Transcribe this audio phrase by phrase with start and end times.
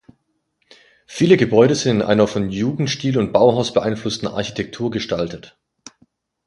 [1.05, 5.59] Viele Gebäude sind in einer von Jugendstil und Bauhaus beeinflussten Architektur gestaltet.